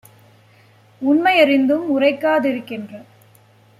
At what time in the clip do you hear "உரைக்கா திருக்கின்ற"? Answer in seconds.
1.89-2.93